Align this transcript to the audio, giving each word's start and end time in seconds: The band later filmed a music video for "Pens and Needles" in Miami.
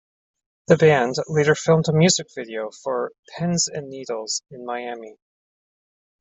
The 0.65 0.77
band 0.77 1.13
later 1.27 1.53
filmed 1.53 1.87
a 1.87 1.93
music 1.93 2.25
video 2.35 2.71
for 2.71 3.11
"Pens 3.37 3.67
and 3.67 3.87
Needles" 3.87 4.41
in 4.49 4.65
Miami. 4.65 5.19